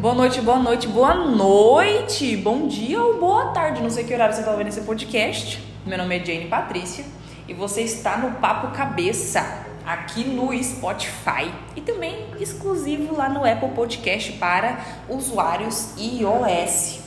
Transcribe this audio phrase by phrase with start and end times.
[0.00, 4.34] Boa noite, boa noite, boa noite, bom dia ou boa tarde, não sei que horário
[4.34, 5.62] você está vendo esse podcast.
[5.84, 7.04] Meu nome é Jane Patrícia
[7.46, 13.72] e você está no Papo Cabeça, aqui no Spotify e também exclusivo lá no Apple
[13.74, 17.00] Podcast para usuários iOS.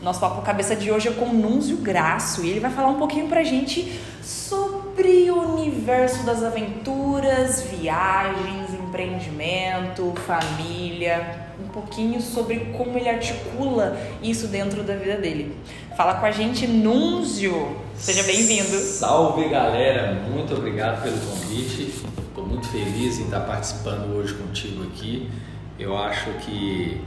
[0.00, 2.98] Nosso Papo Cabeça de hoje é com o Núnzio Graço e ele vai falar um
[2.98, 12.98] pouquinho pra gente sobre o universo das aventuras, viagens, empreendimento, família, um pouquinho sobre como
[12.98, 15.56] ele articula isso dentro da vida dele.
[15.96, 17.76] Fala com a gente, Núnzio.
[17.96, 18.76] Seja bem-vindo.
[18.78, 20.14] Salve, galera.
[20.28, 21.94] Muito obrigado pelo convite.
[22.28, 25.30] Estou muito feliz em estar participando hoje contigo aqui.
[25.78, 27.00] Eu acho que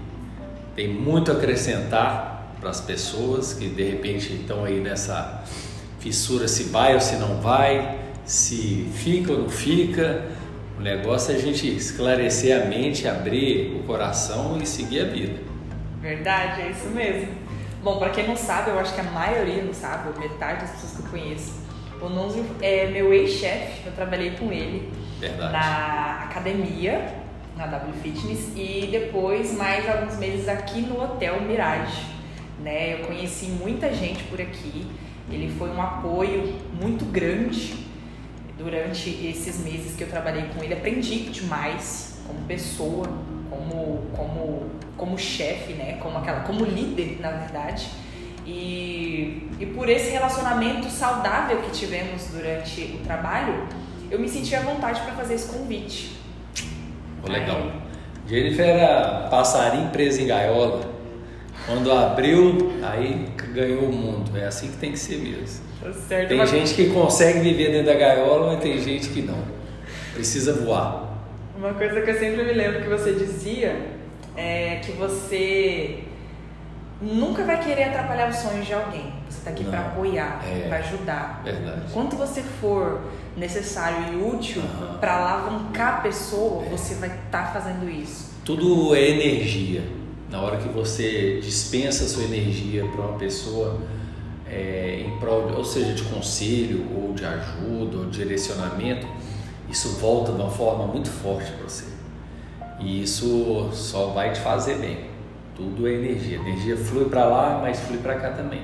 [0.76, 5.44] tem muito a acrescentar para as pessoas que de repente estão aí nessa
[6.00, 10.26] fissura se vai ou se não vai, se fica ou não fica
[10.80, 15.42] o negócio é a gente esclarecer a mente, abrir o coração e seguir a vida.
[16.02, 17.34] Verdade, é isso mesmo.
[17.84, 20.94] Bom, para quem não sabe, eu acho que a maioria não sabe, metade das pessoas
[20.94, 21.60] que eu conheço.
[22.02, 25.52] O Nunzio é meu ex-chefe, eu trabalhei com ele Verdade.
[25.52, 27.14] na academia,
[27.58, 32.06] na W Fitness, e depois mais alguns meses aqui no Hotel Mirage.
[32.64, 32.94] Né?
[32.94, 34.88] Eu conheci muita gente por aqui,
[35.30, 37.89] ele foi um apoio muito grande
[38.60, 43.08] durante esses meses que eu trabalhei com ele, aprendi demais como pessoa,
[43.50, 47.88] como como como chefe, né, como aquela, como líder, na verdade.
[48.46, 53.66] E, e por esse relacionamento saudável que tivemos durante o trabalho,
[54.12, 56.18] eu me senti à vontade para fazer esse convite.
[57.24, 57.58] Oh, legal.
[57.58, 57.72] Aí,
[58.28, 60.90] Jennifer era passarinho preso em gaiola.
[61.66, 64.38] Quando abriu, aí ganhou o mundo.
[64.38, 65.69] É assim que tem que ser mesmo.
[65.82, 66.50] Tá certo, tem mas...
[66.50, 69.40] gente que consegue viver dentro da gaiola, mas tem gente que não.
[70.14, 71.10] Precisa voar.
[71.58, 73.76] Uma coisa que eu sempre me lembro que você dizia
[74.36, 76.00] é que você
[77.02, 79.14] nunca vai querer atrapalhar os sonhos de alguém.
[79.30, 81.42] Você está aqui para apoiar, é, para ajudar.
[81.44, 81.82] Verdade.
[81.94, 83.02] Quanto você for
[83.38, 84.98] necessário e útil uhum.
[85.00, 86.70] para alavancar a pessoa, é.
[86.70, 88.34] você vai estar tá fazendo isso.
[88.44, 89.84] Tudo é energia.
[90.30, 93.80] Na hora que você dispensa a sua energia para uma pessoa,
[94.50, 99.08] é, em prol, ou seja, de conselho, ou de ajuda, ou de direcionamento,
[99.70, 101.86] isso volta de uma forma muito forte para você.
[102.80, 105.10] E isso só vai te fazer bem.
[105.56, 106.40] Tudo é energia.
[106.40, 108.62] A energia flui para lá, mas flui para cá também.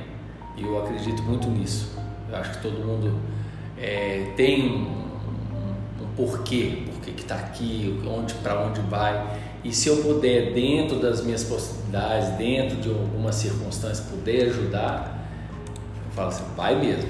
[0.58, 1.92] E eu acredito muito nisso.
[2.30, 3.14] Eu acho que todo mundo
[3.78, 5.06] é, tem um,
[6.02, 9.40] um, porquê, porquê que está aqui, onde, para onde vai.
[9.64, 15.15] E se eu puder, dentro das minhas possibilidades, dentro de alguma circunstância, puder ajudar,
[16.16, 17.10] fala assim, vai mesmo.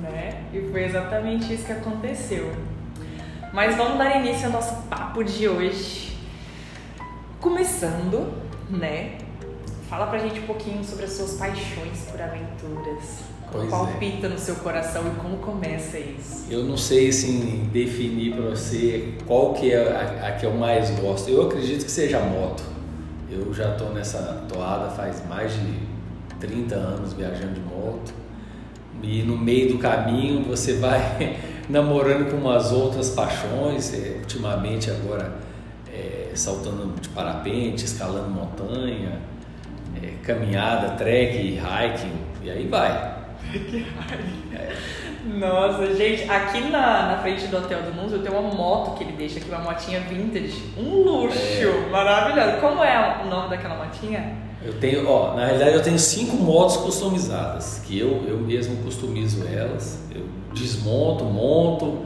[0.00, 0.42] Né?
[0.52, 2.50] E foi exatamente isso que aconteceu.
[3.52, 6.16] Mas vamos dar início ao nosso papo de hoje.
[7.40, 8.32] Começando,
[8.70, 9.18] né?
[9.88, 13.18] Fala pra gente um pouquinho sobre as suas paixões por aventuras.
[13.52, 13.70] Como pois é.
[13.70, 14.30] palpita é.
[14.30, 16.46] no seu coração e como começa isso?
[16.50, 20.90] Eu não sei assim definir para você qual que é a, a, que eu mais
[20.98, 21.30] gosto.
[21.30, 22.64] Eu acredito que seja a moto.
[23.30, 25.93] Eu já tô nessa toada faz mais de
[26.46, 28.12] 30 anos viajando de moto
[29.02, 31.38] e no meio do caminho você vai
[31.68, 35.32] namorando com umas outras paixões, é, ultimamente agora
[35.92, 39.20] é, saltando de parapente, escalando montanha,
[40.02, 42.12] é, caminhada, trek, hiking
[42.42, 43.14] e aí vai.
[44.54, 44.72] É.
[45.24, 49.14] Nossa, gente, aqui na, na frente do Hotel do Museu tem uma moto que ele
[49.14, 50.62] deixa aqui, uma motinha vintage.
[50.76, 51.90] Um luxo, é.
[51.90, 52.60] maravilhoso.
[52.60, 54.36] Como é o nome daquela motinha?
[54.64, 59.46] Eu tenho, ó, na realidade eu tenho cinco motos customizadas, que eu, eu mesmo customizo
[59.46, 59.98] elas.
[60.10, 61.98] Eu desmonto, monto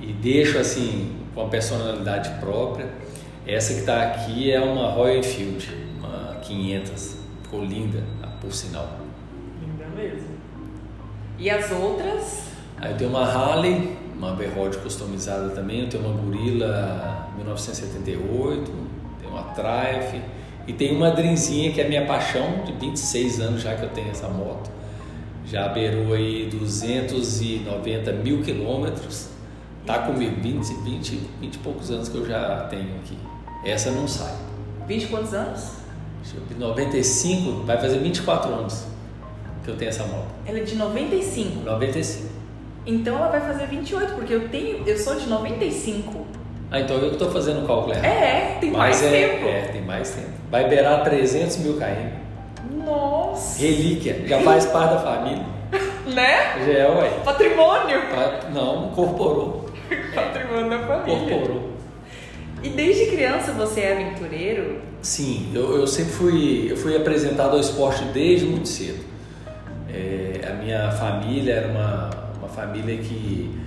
[0.00, 2.88] e deixo assim com a personalidade própria.
[3.46, 5.68] Essa que está aqui é uma Royal Enfield,
[5.98, 7.16] uma 500.
[7.44, 8.02] Ficou linda,
[8.40, 8.98] por sinal.
[9.60, 10.28] Linda mesmo.
[11.38, 12.46] E as outras?
[12.78, 15.82] Aí eu tenho uma Harley, uma V-Rod customizada também.
[15.82, 18.72] Eu tenho uma Gorilla 1978,
[19.20, 20.20] tenho uma Triumph
[20.66, 24.10] e tem uma Drinzinha que é minha paixão, de 26 anos já que eu tenho
[24.10, 24.70] essa moto.
[25.46, 29.28] Já beirou aí 290 mil quilômetros.
[29.84, 33.18] Tá comigo 20, 20, 20 e poucos anos que eu já tenho aqui.
[33.64, 34.34] Essa não sai.
[34.86, 35.82] 20 quantos anos?
[36.56, 38.86] 95, vai fazer 24 anos
[39.64, 40.28] que eu tenho essa moto.
[40.46, 41.64] Ela é de 95?
[41.64, 42.30] 95.
[42.86, 46.26] Então ela vai fazer 28, porque eu tenho, eu sou de 95.
[46.70, 48.04] Ah, então eu estou fazendo o cálculo errado.
[48.06, 49.46] É, tem Mas mais é, tempo.
[49.46, 50.41] É, tem mais tempo.
[50.52, 52.84] Vai beirar 300 mil km.
[52.84, 53.58] Nossa!
[53.58, 55.46] Relíquia, já faz parte da família.
[56.14, 56.62] né?
[56.66, 57.10] Já é, ué.
[57.24, 57.98] Patrimônio!
[58.52, 59.70] Não, incorporou.
[60.14, 61.24] Patrimônio da família.
[61.24, 61.70] Incorporou.
[62.62, 64.82] E desde criança você é aventureiro?
[65.00, 69.02] Sim, eu, eu sempre fui, eu fui apresentado ao esporte desde muito cedo.
[69.88, 73.58] É, a minha família era uma, uma família que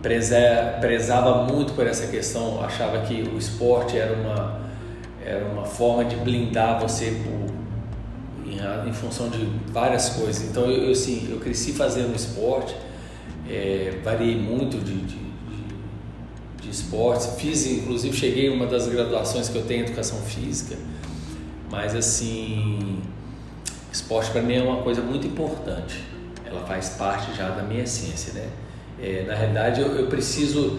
[0.00, 0.38] preza,
[0.80, 4.61] prezava muito por essa questão, achava que o esporte era uma,
[5.24, 10.42] era uma forma de blindar você por, em, em função de várias coisas.
[10.42, 12.74] Então eu, eu, assim, eu cresci fazendo esporte,
[13.48, 19.56] é, variei muito de, de, de, de esportes, fiz inclusive cheguei uma das graduações que
[19.56, 20.76] eu tenho em educação física,
[21.70, 23.00] mas assim
[23.92, 26.02] esporte para mim é uma coisa muito importante.
[26.44, 28.48] Ela faz parte já da minha essência, né?
[29.00, 30.78] É, na realidade, eu, eu preciso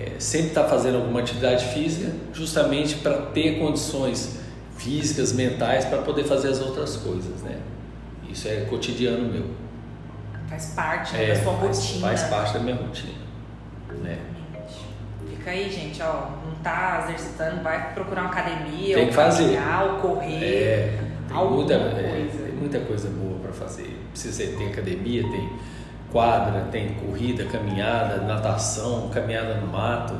[0.00, 4.38] é, sempre estar tá fazendo alguma atividade física, justamente para ter condições
[4.76, 7.58] físicas, mentais, para poder fazer as outras coisas, né?
[8.28, 9.46] Isso é cotidiano meu.
[10.48, 12.06] Faz parte né, é, da sua faz, rotina.
[12.06, 13.14] Faz parte da minha rotina,
[14.02, 14.18] né?
[15.28, 19.44] Fica aí, gente, ó, não tá exercitando, vai procurar uma academia, tem que fazer.
[19.44, 20.44] caminhar, correr.
[20.44, 20.98] É,
[21.28, 22.00] tem muita, coisa.
[22.00, 23.98] É, tem muita coisa boa para fazer.
[24.10, 25.50] Precisa ter academia, tem
[26.12, 30.14] quadra, tem corrida, caminhada, natação, caminhada no mato,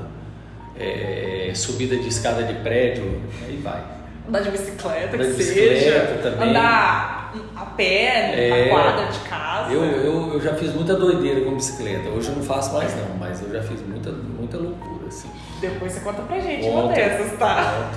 [0.78, 3.82] é, subida de escada de prédio, aí vai.
[4.28, 6.18] Andar de bicicleta, Andar que de bicicleta seja.
[6.22, 6.48] também.
[6.50, 8.64] Andar a pé, É.
[8.64, 9.72] na quadra de casa.
[9.72, 13.16] Eu, eu, eu já fiz muita doideira com bicicleta, hoje eu não faço mais não,
[13.18, 15.30] mas eu já fiz muita, muita loucura, assim.
[15.60, 16.94] Depois você conta pra gente uma Conta.
[16.94, 17.88] dessas, tá?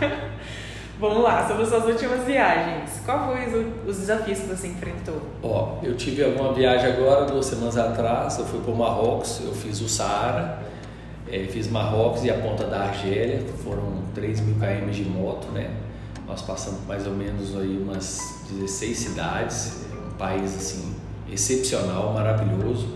[1.00, 3.02] Vamos lá, sobre suas últimas viagens.
[3.06, 5.22] Qual foi os, os desafios que você enfrentou?
[5.42, 9.54] Ó, eu tive alguma viagem agora, duas semanas atrás, eu fui para o Marrocos, eu
[9.54, 10.60] fiz o Saara,
[11.32, 15.72] eh, fiz Marrocos e a Ponta da Argélia, foram 3 mil km de moto, né?
[16.28, 20.96] Nós passamos mais ou menos aí umas 16 cidades, um país assim
[21.32, 22.90] excepcional, maravilhoso.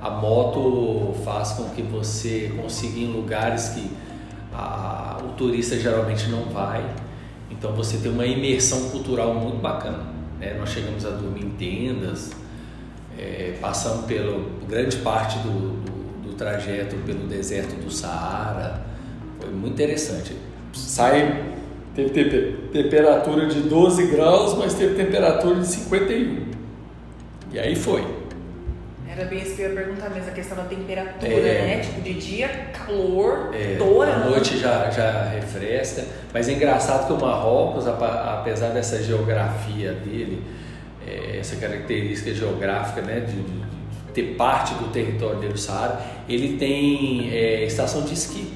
[0.00, 3.90] A moto faz com que você consiga ir em lugares que
[4.54, 6.84] a- o turista geralmente não vai.
[7.58, 10.04] Então você tem uma imersão cultural muito bacana.
[10.38, 10.54] né?
[10.58, 12.30] Nós chegamos a dormir em tendas,
[13.18, 15.50] é, passamos pela grande parte do,
[15.82, 18.80] do, do trajeto pelo deserto do Saara.
[19.40, 20.36] Foi muito interessante.
[20.72, 21.44] Sai,
[21.96, 26.46] teve tempe- temperatura de 12 graus, mas teve temperatura de 51.
[27.52, 28.04] E aí foi.
[29.18, 31.76] Era bem isso que eu ia perguntar mesmo, a questão da temperatura, É.
[31.76, 31.80] né?
[31.80, 37.20] Tipo, de dia, calor, É, à noite já, já refresca, mas é engraçado que o
[37.20, 40.44] Marrocos, apesar dessa geografia dele,
[41.04, 43.68] é, essa característica geográfica né, de, de-
[44.14, 48.52] ter parte do território dele, do Saara, ele tem é, estação de esqui.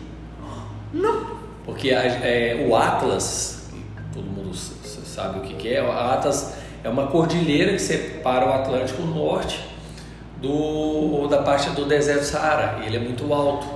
[0.92, 1.26] Não.
[1.64, 3.68] Porque a- é, o Atlas,
[4.14, 6.54] todo mundo sabe o que, que é, o Atlas
[6.84, 9.71] é uma cordilheira que separa o Atlântico Norte
[10.42, 12.80] do, da parte do deserto Saara.
[12.84, 13.66] Ele é muito alto,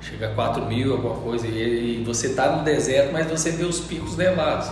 [0.00, 3.64] chega a 4 mil, alguma coisa, e, e você está no deserto, mas você vê
[3.64, 4.68] os picos nevados.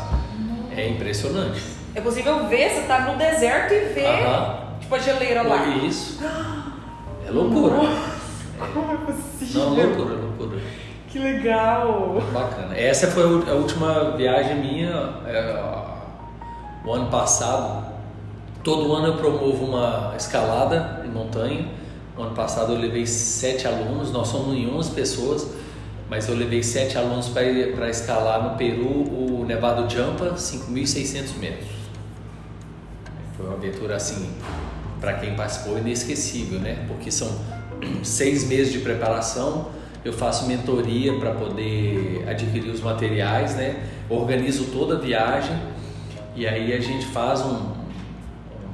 [0.75, 1.61] É impressionante.
[1.95, 4.79] É possível ver, você tá no deserto e ver, Aham.
[4.81, 5.67] tipo, a geleira lá.
[5.69, 6.19] Isso.
[7.25, 7.77] É loucura.
[8.75, 9.61] Como é possível?
[9.63, 10.59] Não, loucura, loucura.
[11.09, 12.21] Que legal.
[12.33, 12.77] Bacana.
[12.77, 14.91] Essa foi a última viagem minha,
[15.25, 15.63] é,
[16.85, 17.92] o ano passado.
[18.63, 21.67] Todo ano eu promovo uma escalada em montanha.
[22.17, 25.49] No ano passado eu levei sete alunos, nós somos em 11 pessoas,
[26.09, 31.71] mas eu levei sete alunos para escalar no Peru o Nevado Jampa, 5.600 metros.
[33.37, 34.31] Foi uma aventura assim,
[35.01, 36.85] para quem participou, inesquecível, né?
[36.87, 37.29] Porque são
[38.05, 39.71] seis meses de preparação,
[40.05, 43.83] eu faço mentoria para poder adquirir os materiais, né?
[44.09, 45.57] Organizo toda a viagem
[46.37, 47.82] e aí a gente faz um,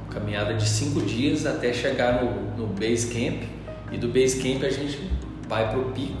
[0.09, 3.43] caminhada de cinco dias até chegar no, no base camp
[3.91, 5.09] e do base camp a gente
[5.47, 6.17] vai para o pico,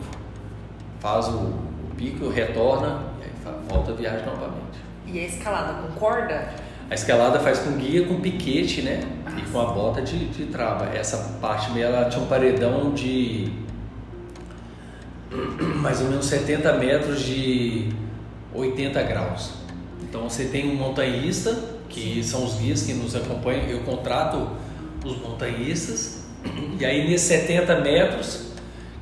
[0.99, 4.79] faz o, o pico, retorna e aí volta a viagem novamente.
[5.05, 6.49] E a escalada com corda?
[6.89, 9.01] A escalada faz com guia, com piquete, né?
[9.37, 10.85] E com a bota de, de trava.
[10.85, 13.51] Essa parte meio, ela tinha um paredão de
[15.77, 17.89] mais ou menos 70 metros de
[18.53, 19.53] 80 graus.
[20.01, 24.49] Então você tem um montanhista, que são os guias que nos acompanham, eu contrato
[25.03, 26.25] os montanhistas,
[26.79, 28.49] e aí nesses 70 metros,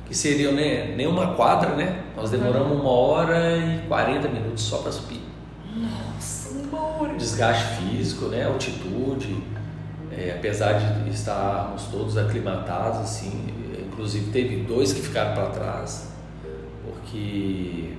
[0.06, 2.02] que seriam né, nem uma quadra, né?
[2.16, 5.20] Nós demoramos uma hora e 40 minutos só para subir
[5.76, 7.14] Nossa, amor.
[7.16, 9.36] desgaste físico, né, altitude,
[10.10, 13.46] é, apesar de estarmos todos aclimatados, assim,
[13.86, 16.08] inclusive teve dois que ficaram para trás,
[16.82, 17.92] porque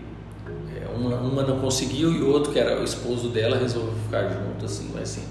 [0.99, 4.65] uma, uma não conseguiu e o outro, que era o esposo dela, resolveu ficar junto,
[4.65, 5.23] assim, mas assim,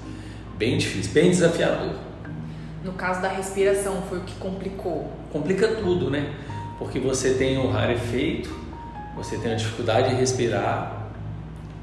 [0.56, 1.94] bem difícil, bem desafiador.
[2.84, 5.10] No caso da respiração, foi o que complicou.
[5.32, 6.32] Complica tudo, né?
[6.78, 8.54] Porque você tem o rarefeito,
[9.16, 11.08] você tem uma dificuldade de respirar,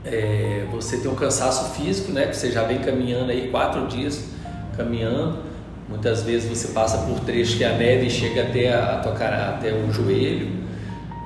[0.06, 2.28] é, você tem um cansaço físico, né?
[2.28, 4.30] Que você já vem caminhando aí quatro dias
[4.78, 5.40] caminhando.
[5.88, 9.74] Muitas vezes você passa por trechos que a neve chega até a, a tocar até
[9.74, 10.65] o joelho,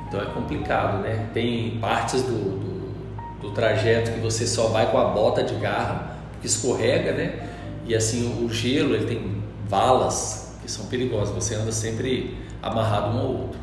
[0.09, 1.29] então é complicado, né?
[1.33, 6.17] Tem partes do, do, do trajeto que você só vai com a bota de garra,
[6.41, 7.47] que escorrega, né?
[7.85, 11.33] E assim o gelo ele tem valas que são perigosas.
[11.35, 13.59] Você anda sempre amarrado um ao outro.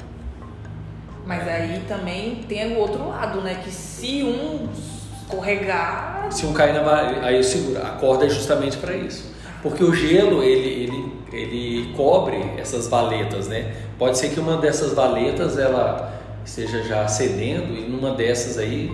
[1.26, 3.60] Mas aí também tem o outro lado, né?
[3.64, 6.28] Que se um escorregar.
[6.30, 7.82] Se um cair na aí segura.
[7.82, 9.34] A corda é justamente para isso.
[9.62, 13.74] Porque o gelo, ele, ele, ele cobre essas valetas, né?
[13.98, 18.90] Pode ser que uma dessas valetas ela esteja já cedendo e numa dessas aí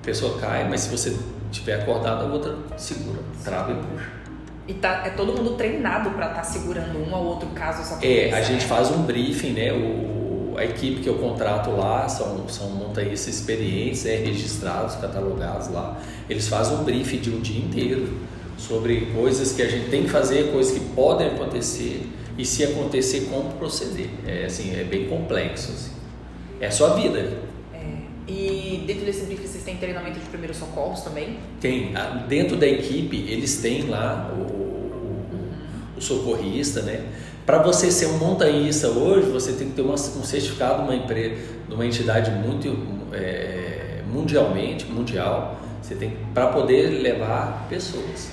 [0.00, 1.16] a pessoa cai, mas se você
[1.52, 4.16] tiver acordado, a outra segura, trava e puxa.
[4.68, 8.04] E tá, é todo mundo treinado para estar tá segurando um ao outro caso essa
[8.04, 9.72] É, a gente faz um briefing, né?
[9.72, 16.00] O, a equipe que eu contrato lá são, são montanhistas experientes, é, registrados, catalogados lá.
[16.28, 18.12] Eles fazem um briefing de um dia inteiro
[18.58, 23.28] sobre coisas que a gente tem que fazer, coisas que podem acontecer e se acontecer,
[23.30, 24.08] como proceder.
[24.26, 25.70] É assim, é bem complexo.
[25.70, 25.95] Assim.
[26.60, 27.18] É a sua vida.
[27.72, 28.30] É.
[28.30, 31.38] E dentro desse briefing vocês têm treinamento de primeiros socorros também?
[31.60, 31.92] Tem.
[32.28, 35.28] Dentro da equipe eles têm lá o, o,
[35.96, 37.04] o socorrista, né?
[37.44, 40.96] Para você ser um montanhista hoje, você tem que ter uma, um certificado de uma
[40.96, 41.36] empresa,
[41.68, 42.76] de uma entidade muito
[43.12, 45.60] é, mundialmente, mundial.
[45.80, 48.30] Você tem para poder levar pessoas.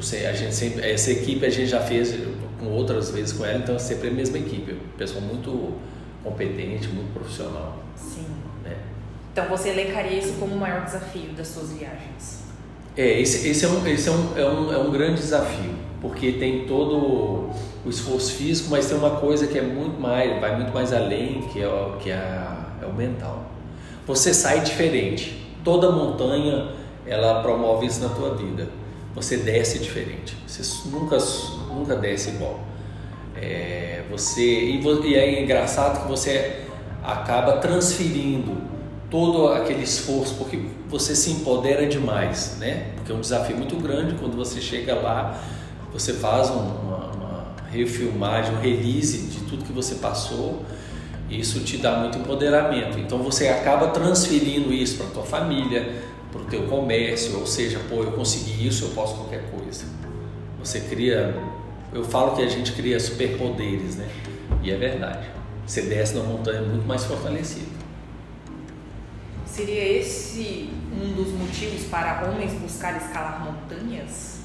[0.00, 2.16] Sei, a gente sempre, essa equipe a gente já fez
[2.58, 5.74] com outras vezes com ela, então é sempre a mesma equipe, pessoal muito
[6.22, 7.78] competente, muito profissional.
[7.96, 8.26] Sim.
[8.64, 8.76] Né?
[9.32, 12.40] Então você elencaria isso como o maior desafio das suas viagens?
[12.96, 16.32] É, esse, esse, é, um, esse é, um, é, um, é um grande desafio, porque
[16.32, 17.50] tem todo
[17.84, 21.42] o esforço físico, mas tem uma coisa que é muito mais, vai muito mais além,
[21.52, 22.48] que é o, que é,
[22.82, 23.46] é o mental.
[24.06, 25.38] Você sai diferente.
[25.62, 26.72] Toda montanha,
[27.06, 28.68] ela promove isso na tua vida.
[29.14, 30.36] Você desce diferente.
[30.46, 31.18] Você nunca,
[31.68, 32.60] nunca desce igual.
[33.40, 36.60] É, você e, e é engraçado que você
[37.02, 38.56] acaba transferindo
[39.10, 42.92] todo aquele esforço porque você se empodera demais, né?
[42.96, 45.40] Porque é um desafio muito grande quando você chega lá,
[45.92, 50.64] você faz uma, uma refilmagem, um release de tudo que você passou.
[51.28, 52.98] Isso te dá muito empoderamento.
[52.98, 58.02] Então você acaba transferindo isso para tua família, para o teu comércio, ou seja, pô,
[58.02, 59.84] eu consegui isso, eu posso qualquer coisa.
[60.58, 61.34] Você cria
[61.92, 64.08] eu falo que a gente cria superpoderes, né?
[64.62, 65.26] E é verdade.
[65.66, 67.70] Você desce na montanha muito mais fortalecido.
[69.44, 74.40] Seria esse um dos motivos para homens buscar escalar montanhas?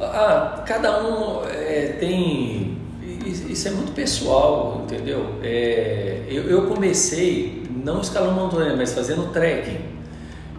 [0.00, 2.78] Ah, cada um é, tem.
[3.26, 5.38] Isso é muito pessoal, entendeu?
[5.42, 9.80] É, eu, eu, comecei não escalando montanha, mas fazendo trekking.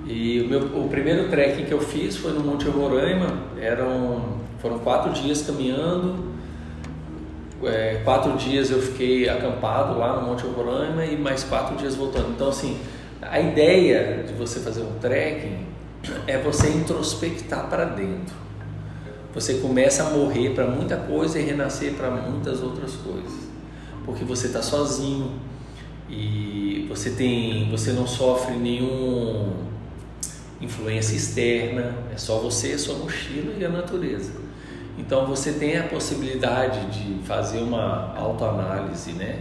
[0.08, 3.38] E o, meu, o primeiro trekking que eu fiz foi no Monte Roraima.
[3.60, 6.26] Eram foram quatro dias caminhando,
[7.64, 12.32] é, quatro dias eu fiquei acampado lá no Monte Roraima e mais quatro dias voltando.
[12.32, 12.80] Então, assim,
[13.22, 15.68] a ideia de você fazer um trekking
[16.26, 18.34] é você introspectar para dentro.
[19.36, 23.48] Você começa a morrer para muita coisa e renascer para muitas outras coisas,
[24.04, 25.34] porque você está sozinho
[26.10, 29.54] e você tem, você não sofre nenhum
[30.60, 34.45] influência externa, é só você, a sua mochila e a natureza.
[34.98, 39.40] Então você tem a possibilidade de fazer uma autoanálise, né?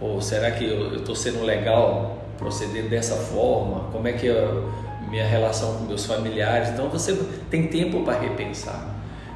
[0.00, 3.90] Pô, será que eu estou sendo legal procedendo dessa forma?
[3.92, 6.70] Como é que é a minha relação com meus familiares?
[6.70, 7.14] Então você
[7.50, 8.94] tem tempo para repensar.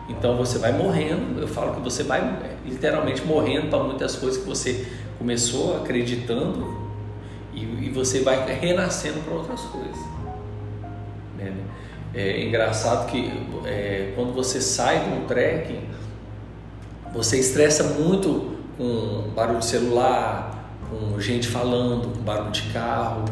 [0.09, 4.49] Então você vai morrendo, eu falo que você vai literalmente morrendo para muitas coisas que
[4.49, 4.87] você
[5.19, 6.77] começou acreditando
[7.55, 9.99] e, e você vai renascendo para outras coisas.
[11.39, 11.53] Né?
[12.13, 13.31] É engraçado que
[13.65, 15.81] é, quando você sai de um trekking,
[17.13, 23.25] você estressa muito com barulho de celular, com gente falando, com barulho de carro,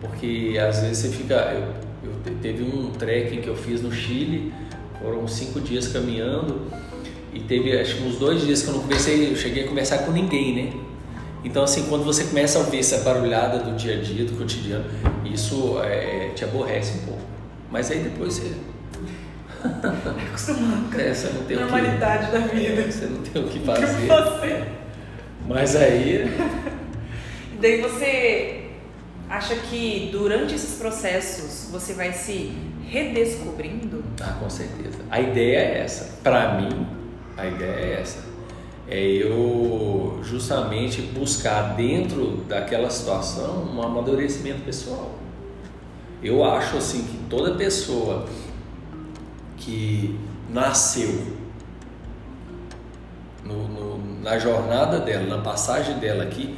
[0.00, 1.34] porque às vezes você fica.
[1.34, 4.52] Eu, eu teve um trekking que eu fiz no Chile,
[5.00, 6.62] foram cinco dias caminhando
[7.32, 9.98] e teve acho que uns dois dias que eu não comecei, eu cheguei a conversar
[9.98, 10.72] com ninguém, né?
[11.44, 14.84] Então assim, quando você começa a ouvir essa barulhada do dia a dia, do cotidiano,
[15.24, 17.31] isso é, te aborrece um pouco.
[17.72, 18.52] Mas aí depois você.
[20.28, 22.32] Acostumando é, você não tem normalidade que...
[22.32, 22.82] da vida.
[22.82, 23.84] É, você não tem o que fazer.
[23.84, 24.64] O que fazer.
[25.48, 26.24] Mas aí.
[27.58, 28.66] Daí você
[29.30, 32.52] acha que durante esses processos você vai se
[32.86, 34.04] redescobrindo?
[34.20, 34.98] Ah, com certeza.
[35.10, 36.18] A ideia é essa.
[36.22, 36.86] Para mim,
[37.36, 38.18] a ideia é essa.
[38.88, 45.21] é eu justamente buscar dentro daquela situação um amadurecimento pessoal.
[46.22, 48.26] Eu acho assim que toda pessoa
[49.56, 51.26] que nasceu
[53.44, 56.56] no, no, na jornada dela, na passagem dela aqui,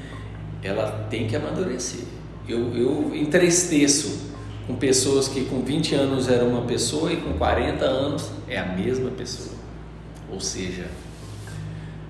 [0.63, 2.05] ela tem que amadurecer.
[2.49, 4.33] Eu, eu entristeço
[4.67, 8.67] com pessoas que com 20 anos era uma pessoa e com 40 anos é a
[8.67, 9.57] mesma pessoa.
[10.31, 10.87] Ou seja,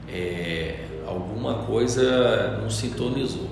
[0.09, 3.49] é, alguma coisa não sintonizou.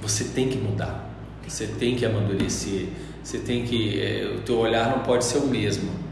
[0.00, 1.03] Você tem que mudar,
[1.50, 2.88] você tem que amadurecer,
[3.22, 4.00] você tem que.
[4.00, 6.04] É, o teu olhar não pode ser o mesmo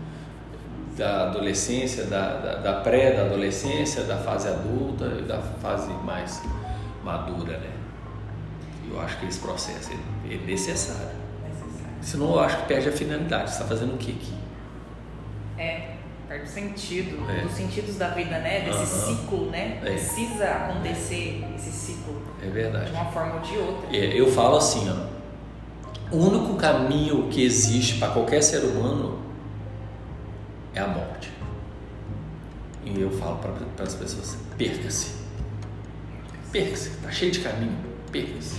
[0.96, 6.42] da adolescência, da, da, da pré, da adolescência, da fase adulta e da fase mais
[7.02, 7.70] madura, né?
[8.90, 11.16] Eu acho que esse processo é, é necessário.
[11.48, 11.96] necessário.
[12.02, 13.50] Senão eu acho que perde a finalidade.
[13.50, 14.34] Você está fazendo o que aqui?
[15.58, 15.92] É,
[16.28, 17.40] perde o sentido, é.
[17.40, 18.60] dos sentidos da vida, né?
[18.60, 19.78] Desse ciclo, né?
[19.82, 19.90] É.
[19.92, 22.20] Precisa acontecer esse ciclo.
[22.42, 22.90] É verdade.
[22.90, 23.96] De uma forma ou de outra.
[23.96, 25.21] É, eu falo assim, ó.
[26.12, 29.18] O único caminho que existe para qualquer ser humano
[30.74, 31.32] é a morte.
[32.84, 35.12] E eu falo para as pessoas: perca-se.
[36.52, 36.90] Perca-se.
[36.90, 37.78] Está cheio de caminho.
[38.10, 38.56] Perca-se.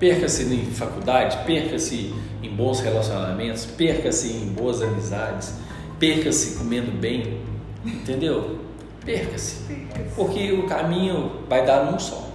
[0.00, 5.54] Perca-se em faculdade, perca-se em bons relacionamentos, perca-se em boas amizades,
[6.00, 7.42] perca-se comendo bem,
[7.84, 8.58] entendeu?
[9.04, 9.86] Perca-se.
[10.16, 12.28] Porque o caminho vai dar num só.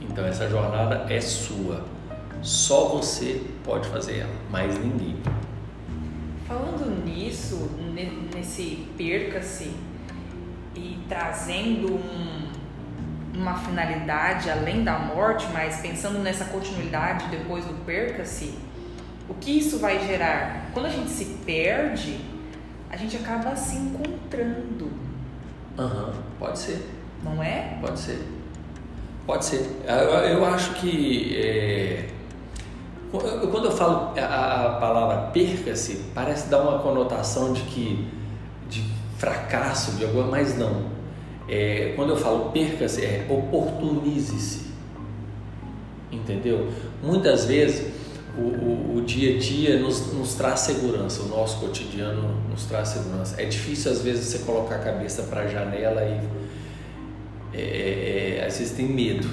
[0.00, 1.93] Então essa jornada é sua.
[2.44, 5.16] Só você pode fazer ela, mais ninguém.
[6.46, 7.70] Falando nisso,
[8.34, 9.74] nesse perca-se
[10.76, 12.52] e trazendo um,
[13.34, 18.58] uma finalidade além da morte, mas pensando nessa continuidade depois do perca-se,
[19.26, 20.68] o que isso vai gerar?
[20.74, 22.20] Quando a gente se perde,
[22.90, 24.92] a gente acaba se encontrando.
[25.78, 26.90] Aham, uhum, pode ser.
[27.24, 27.78] Não é?
[27.80, 28.22] Pode ser.
[29.26, 29.80] Pode ser.
[29.86, 32.13] Eu, eu acho que é,
[33.20, 38.08] quando eu falo a, a palavra perca-se, parece dar uma conotação de que
[38.68, 38.84] de
[39.18, 40.92] fracasso, de alguma, mas não.
[41.48, 44.64] É, quando eu falo perca-se, é oportunize-se.
[46.10, 46.68] Entendeu?
[47.02, 47.92] Muitas vezes
[48.36, 52.88] o, o, o, dia a dia nos, nos traz segurança, o nosso cotidiano nos traz
[52.88, 53.40] segurança.
[53.40, 56.20] É difícil às vezes você colocar a cabeça para a janela e
[57.56, 59.28] é, é, é, às vezes tem medo,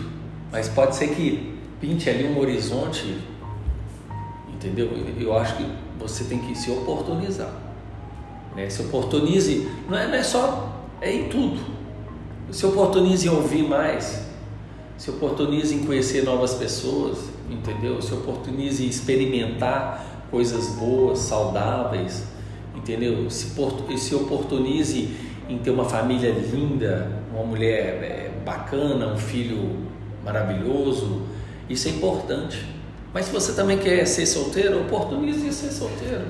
[0.52, 3.18] mas pode ser que pinte ali um horizonte
[4.62, 4.90] entendeu?
[5.20, 5.66] Eu acho que
[6.00, 7.52] você tem que se oportunizar,
[8.56, 8.70] né?
[8.70, 11.60] Se oportunize, não é, não é só, é em tudo.
[12.52, 14.28] Se oportunize em ouvir mais,
[14.98, 17.18] se oportunize em conhecer novas pessoas,
[17.50, 18.02] entendeu?
[18.02, 22.24] Se oportunize em experimentar coisas boas, saudáveis,
[22.76, 23.30] entendeu?
[23.30, 23.54] Se,
[23.98, 25.10] se oportunize
[25.50, 29.88] em ter uma família linda, uma mulher é, bacana, um filho
[30.24, 31.24] maravilhoso,
[31.70, 32.71] isso é importante.
[33.14, 36.28] Mas se você também quer ser solteiro, oportunize ser solteiro.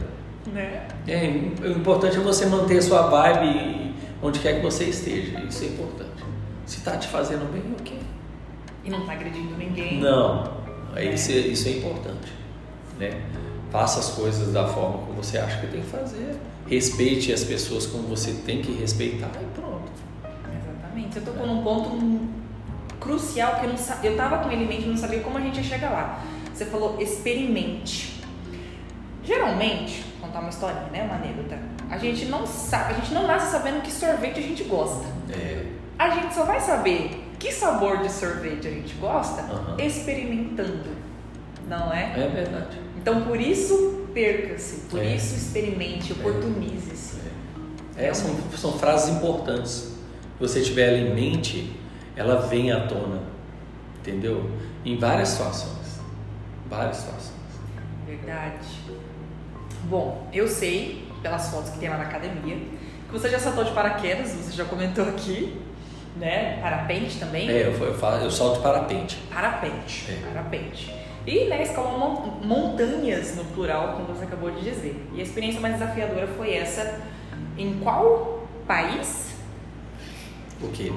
[0.52, 0.88] Né?
[1.08, 5.39] É, o importante é você manter a sua vibe onde quer que você esteja.
[5.41, 6.24] Isso é importante.
[6.65, 8.00] Se está te fazendo bem, ok.
[8.84, 10.00] E não está agredindo ninguém.
[10.00, 10.62] Não.
[10.96, 11.06] É.
[11.06, 12.34] Isso, é, isso é importante.
[13.00, 13.22] Né?
[13.72, 16.36] Faça as coisas da forma como você acha que tem que fazer.
[16.67, 19.91] Respeite as pessoas como você tem que respeitar e pronto.
[20.24, 21.13] Exatamente.
[21.13, 21.48] Você tocou é.
[21.48, 22.41] num ponto
[23.00, 25.58] crucial que eu não eu estava com ele em mente, não sabia como a gente
[25.58, 26.24] ia chegar lá.
[26.62, 28.21] Você falou experimente.
[29.24, 31.02] Geralmente, vou contar uma historinha, né?
[31.02, 31.58] Uma anedota.
[31.89, 35.08] A gente não sabe, a gente não nasce sabendo que sorvete a gente gosta.
[35.32, 35.65] É.
[35.97, 39.76] A gente só vai saber que sabor de sorvete a gente gosta uhum.
[39.80, 40.91] experimentando.
[41.67, 42.13] Não é?
[42.15, 42.80] É verdade.
[42.95, 44.82] Então, por isso, perca-se.
[44.82, 45.15] Por é.
[45.15, 47.21] isso, experimente, oportunize-se.
[47.97, 48.06] É.
[48.06, 48.13] é.
[48.13, 49.71] são, são frases importantes.
[49.71, 51.76] Se você tiver ela em mente,
[52.15, 53.24] ela vem à tona.
[54.00, 54.47] Entendeu?
[54.86, 55.81] Em várias situações.
[56.72, 57.34] Várias situações.
[58.08, 58.66] Verdade.
[59.84, 63.72] Bom, eu sei, pelas fotos que tem lá na academia, que você já saltou de
[63.72, 65.62] paraquedas, você já comentou aqui,
[66.16, 66.60] né?
[66.62, 67.50] Parapente também?
[67.50, 69.18] É, eu, eu, falo, eu salto de parapente.
[69.30, 70.26] Parapente, é.
[70.26, 70.96] parapente.
[71.28, 75.06] E né, escalou montanhas no plural, como você acabou de dizer.
[75.14, 77.02] E a experiência mais desafiadora foi essa.
[77.58, 79.36] Em qual país?
[80.62, 80.92] O quê?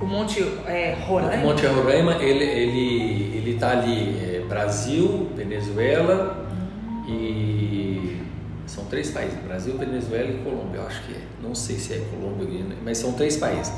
[0.00, 1.44] O Monte é, Roraima?
[1.44, 6.46] O Monte Roraima, ele, ele, ele tá ali, é, Brasil, Venezuela
[7.08, 8.22] e...
[8.66, 11.20] São três países, Brasil, Venezuela e Colômbia, eu acho que é.
[11.42, 13.72] Não sei se é Colômbia, mas são três países.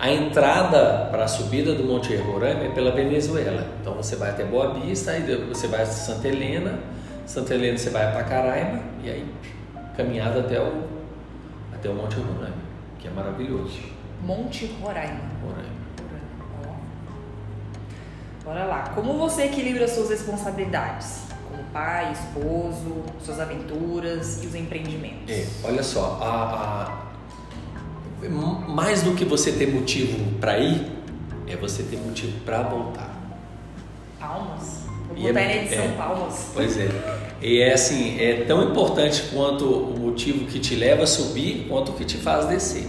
[0.00, 3.66] A entrada para a subida do Monte Roraima é pela Venezuela.
[3.80, 6.78] Então você vai até Boa Vista, aí você vai a Santa Helena,
[7.26, 9.26] Santa Helena você vai para Caraima e aí
[9.94, 10.84] caminhada até o,
[11.74, 12.56] até o Monte Roraima,
[12.98, 13.78] que é maravilhoso.
[14.24, 15.20] Monte Roraima.
[15.44, 15.69] Roraima.
[18.50, 18.90] Bora lá.
[18.96, 21.20] Como você equilibra suas responsabilidades?
[21.48, 25.30] Como pai, esposo, suas aventuras e os empreendimentos?
[25.32, 27.06] É, olha só, a,
[28.26, 30.84] a- mais do que você ter motivo para ir,
[31.46, 33.14] é você ter motivo para voltar.
[34.18, 34.80] Palmas.
[35.06, 35.88] Vou E botar é- na edição é.
[35.96, 36.50] palmas.
[36.52, 36.88] Pois é.
[37.40, 41.92] E é assim, é tão importante quanto o motivo que te leva a subir, quanto
[41.92, 42.88] o que te faz descer.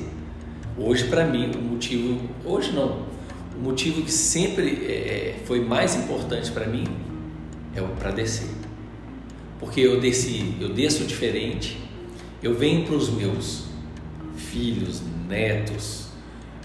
[0.76, 2.20] Hoje, para mim, o motivo.
[2.44, 3.11] Hoje não.
[3.62, 6.84] Motivo que sempre é, foi mais importante para mim
[7.76, 8.50] é o para descer.
[9.60, 11.78] Porque eu desci, eu desço diferente,
[12.42, 13.66] eu venho para os meus
[14.36, 16.08] filhos, netos,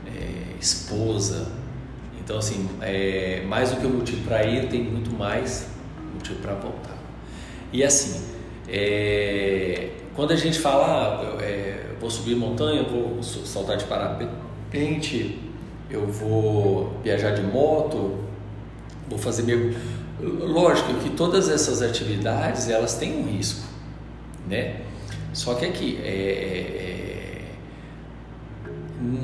[0.07, 1.53] é, esposa.
[2.19, 5.69] Então, assim, é, mais do que o motivo para ir, tem muito mais
[6.15, 6.97] motivo para voltar.
[7.73, 8.25] E assim,
[8.67, 15.39] é, quando a gente fala, ah, eu, é, vou subir montanha, vou saltar de parapente,
[15.91, 18.19] eu vou viajar de moto,
[19.09, 19.77] vou fazer mergulho.
[20.21, 23.67] Lógico que todas essas atividades elas têm um risco,
[24.49, 24.81] né?
[25.33, 27.45] Só que aqui é, é,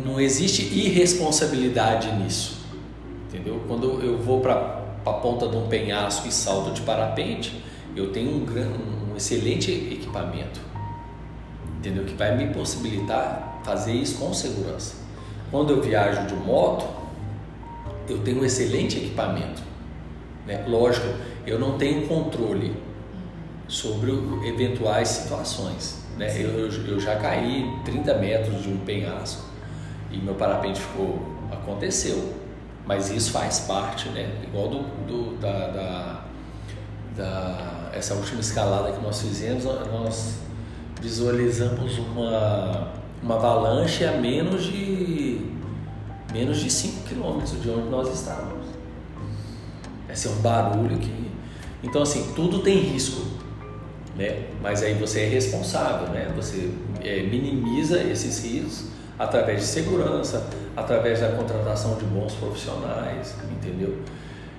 [0.04, 2.60] não existe irresponsabilidade nisso,
[3.28, 3.62] entendeu?
[3.66, 7.64] Quando eu vou para a ponta de um penhasco e salto de parapente,
[7.96, 10.60] eu tenho um, um excelente equipamento,
[11.78, 12.04] entendeu?
[12.04, 15.01] Que vai me possibilitar fazer isso com segurança.
[15.52, 16.84] Quando eu viajo de moto,
[18.08, 19.62] eu tenho um excelente equipamento.
[20.46, 20.64] Né?
[20.66, 21.06] Lógico,
[21.46, 22.74] eu não tenho controle
[23.68, 24.10] sobre
[24.44, 26.04] eventuais situações.
[26.18, 26.34] Né?
[26.42, 29.44] Eu, eu- eu já caí 30 metros de um penhasco
[30.10, 31.30] e meu parapente ficou.
[31.52, 32.32] aconteceu.
[32.86, 34.28] Mas isso faz parte, né?
[34.42, 36.24] Igual do, do- da, da,
[37.16, 40.38] da- essa última escalada que nós fizemos, nós
[41.00, 42.88] visualizamos uma,
[43.22, 45.52] uma avalanche a menos de
[46.32, 48.66] menos de 5 quilômetros de onde nós estávamos.
[50.08, 51.30] Esse é um barulho que.
[51.82, 53.22] Então, assim, tudo tem risco,
[54.16, 54.46] né?
[54.62, 56.32] Mas aí você é responsável, né?
[56.36, 56.70] Você
[57.02, 58.86] é, minimiza esses riscos
[59.18, 63.98] através de segurança, através da contratação de bons profissionais, entendeu?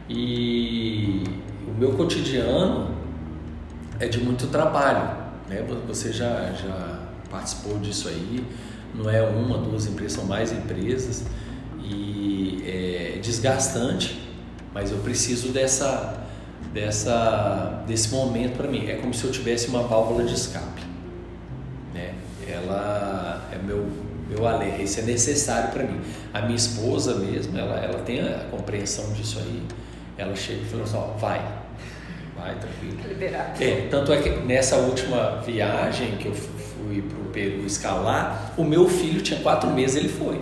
[0.10, 1.24] E
[1.68, 2.92] o meu cotidiano
[4.00, 5.18] é de muito trabalho,
[5.50, 5.66] né?
[5.88, 6.93] Você já, já
[7.34, 8.46] participou disso aí,
[8.94, 11.24] não é uma, duas empresas, são mais empresas
[11.84, 14.30] e é desgastante,
[14.72, 16.24] mas eu preciso dessa,
[16.72, 18.88] dessa, desse momento para mim.
[18.88, 20.84] É como se eu tivesse uma válvula de escape,
[21.92, 22.14] né?
[22.48, 26.00] Ela é meu meu alerta, isso é necessário para mim.
[26.34, 29.62] A minha esposa mesmo, ela, ela tem a compreensão disso aí.
[30.18, 31.46] Ela chega e fala assim, ó, vai,
[32.36, 32.98] vai tranquilo.
[33.08, 33.62] Liberado.
[33.62, 36.34] É, tanto é que nessa última viagem que eu
[36.84, 40.42] fui para o Peru escalar, o meu filho tinha quatro meses, ele foi.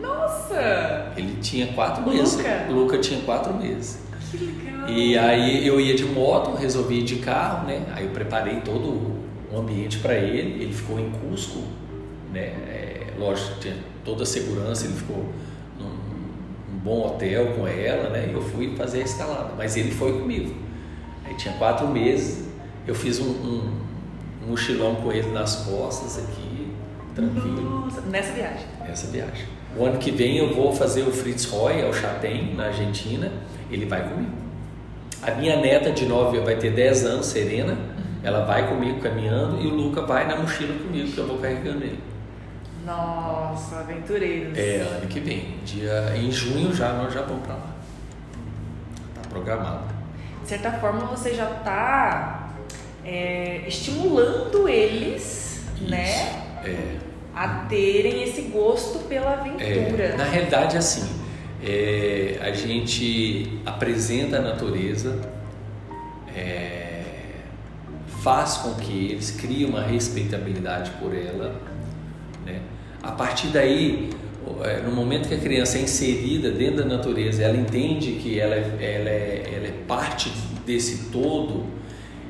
[0.00, 1.12] Nossa!
[1.16, 2.36] Ele tinha quatro meses.
[2.36, 2.66] Luca?
[2.68, 4.00] O Luca tinha quatro meses.
[4.30, 4.88] Que legal!
[4.88, 7.84] E aí eu ia de moto, resolvi ir de carro, né?
[7.92, 10.62] Aí eu preparei todo o ambiente para ele.
[10.62, 11.62] Ele ficou em Cusco,
[12.32, 12.40] né?
[12.40, 15.24] É, lógico, tinha toda a segurança, ele ficou
[15.78, 15.84] num,
[16.72, 18.28] num bom hotel com ela, né?
[18.30, 20.54] E eu fui fazer a escalada, mas ele foi comigo.
[21.24, 22.48] Aí tinha quatro meses,
[22.86, 23.91] eu fiz um, um,
[24.44, 26.72] um mochilão com ele nas costas aqui,
[27.14, 28.66] tranquilo Nossa, nessa viagem.
[28.88, 29.46] essa viagem.
[29.76, 33.32] O ano que vem eu vou fazer o Fritz Roy ao Chatem, na Argentina.
[33.70, 34.32] Ele vai comigo.
[35.22, 37.76] A minha neta de 9 vai ter 10 anos, Serena.
[38.22, 41.84] Ela vai comigo caminhando e o Luca vai na mochila comigo, que eu vou carregando
[41.84, 41.98] ele.
[42.84, 44.58] Nossa, aventureiros.
[44.58, 45.56] É, ano que vem.
[45.64, 47.70] Dia, em junho já nós já vamos para lá.
[49.14, 49.84] Tá programado.
[50.42, 51.46] De certa forma, você já
[53.04, 56.42] está estimulando eles, né?
[56.64, 56.96] É.
[57.34, 60.04] A terem esse gosto pela aventura.
[60.04, 61.08] É, na realidade, assim,
[61.64, 65.18] é, a gente apresenta a natureza,
[66.36, 67.02] é,
[68.22, 71.60] faz com que eles criem uma respeitabilidade por ela.
[72.44, 72.60] Né?
[73.02, 74.10] A partir daí,
[74.62, 78.54] é, no momento que a criança é inserida dentro da natureza, ela entende que ela,
[78.54, 80.30] é- ela, é, ela é parte
[80.66, 81.64] desse todo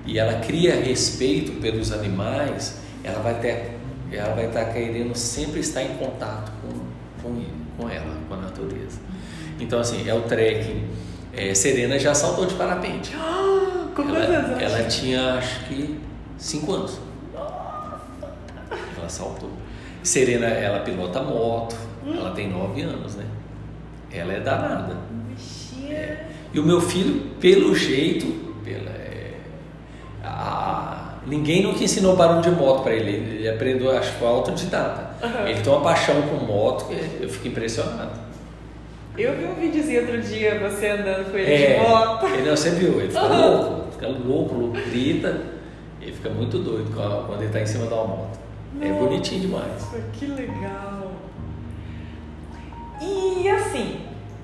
[0.05, 3.79] e ela cria respeito pelos animais, ela vai ter,
[4.11, 7.45] ela vai estar querendo sempre estar em contato com, com,
[7.77, 8.99] com ela, com a natureza.
[9.61, 10.85] Então assim, é o trekking.
[11.33, 13.13] É, Serena já saltou de parapente.
[13.17, 15.99] Ah, com quantos Ela, ela tinha acho que
[16.37, 16.99] 5 anos.
[18.99, 19.51] Ela saltou.
[20.03, 23.25] Serena, ela pilota moto, ela tem 9 anos, né?
[24.11, 24.97] Ela é danada.
[25.29, 26.27] Bichinha.
[26.53, 28.52] E o meu filho, pelo jeito, é,
[31.27, 33.11] ninguém nunca ensinou barulho de moto para ele.
[33.37, 35.11] Ele aprendeu, acho que foi autodidata.
[35.25, 35.49] Aham.
[35.49, 38.21] Ele tem uma paixão com moto que eu fico impressionado.
[39.17, 42.27] Eu vi um videozinho outro dia, você andando com ele É, de moto.
[42.27, 43.47] ele não, você viu, ele fica Aham.
[43.47, 45.41] louco, fica louco, louco, grita,
[46.01, 48.41] ele fica muito doido quando ele está em cima da moto.
[48.81, 49.87] É Nossa, bonitinho demais.
[50.15, 51.13] Que legal.
[53.03, 54.01] E assim,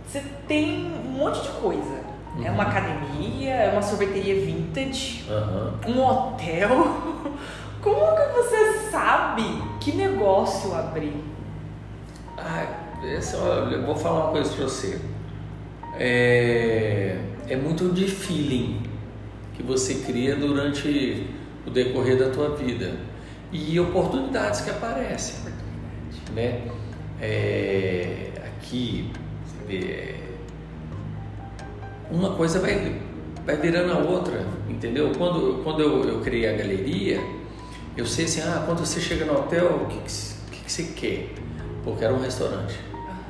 [0.06, 2.07] você tem um monte de coisa.
[2.36, 2.54] É Uhum.
[2.54, 5.74] uma academia, é uma sorveteria vintage, Aham.
[5.88, 6.68] um hotel.
[7.82, 9.42] Como que você sabe
[9.80, 11.24] que negócio abrir?
[12.36, 12.66] Ah,
[13.04, 15.00] esse, olha, eu vou falar uma coisa pra você.
[15.96, 17.16] É,
[17.48, 18.82] é muito de feeling
[19.54, 21.26] que você cria durante
[21.66, 22.96] o decorrer da tua vida
[23.50, 25.36] e oportunidades que aparecem,
[26.34, 26.62] né?
[27.20, 29.10] É, aqui,
[29.44, 30.17] você vê, é,
[32.10, 33.00] uma coisa vai,
[33.44, 35.12] vai virando a outra, entendeu?
[35.16, 37.20] Quando, quando eu, eu criei a galeria,
[37.96, 41.34] eu sei assim, ah, quando você chega no hotel, o que, que, que, você quer?
[41.84, 42.78] Pô, quero um restaurante.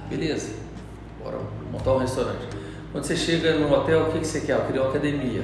[0.09, 0.53] Beleza,
[1.23, 1.39] bora
[1.73, 2.47] montar um restaurante.
[2.93, 4.57] Quando você chega no hotel, o que, que você quer?
[4.57, 5.43] Eu queria uma academia.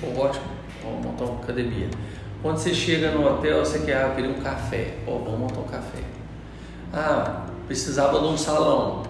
[0.00, 0.44] Pô, ótimo,
[0.82, 1.88] vamos montar uma academia.
[2.42, 4.94] Quando você chega no hotel, você quer, ah, eu queria um café.
[5.04, 6.02] Pô, vamos montar um café.
[6.92, 9.02] Ah, precisava de um salão.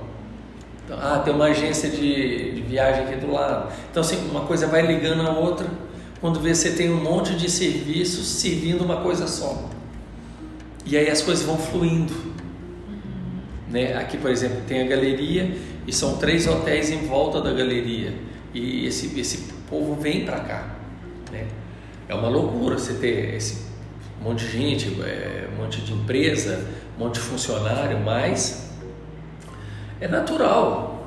[0.87, 3.72] Então, Ah, tem uma agência de, de viagem aqui do lado.
[3.90, 5.66] Então, assim, uma coisa vai ligando a outra.
[6.20, 9.68] Quando vê, você tem um monte de serviços servindo uma coisa só.
[10.87, 12.14] E aí as coisas vão fluindo.
[13.68, 13.94] Né?
[13.96, 18.14] Aqui, por exemplo, tem a galeria e são três hotéis em volta da galeria.
[18.55, 20.77] E esse, esse povo vem para cá.
[21.33, 21.49] Né?
[22.09, 23.66] É uma loucura você ter esse
[24.22, 26.64] monte de gente, é, um monte de empresa,
[26.96, 28.65] um monte de funcionário, mas
[30.00, 31.06] é natural.